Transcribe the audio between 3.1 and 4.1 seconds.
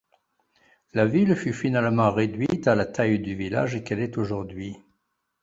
du village qu'elle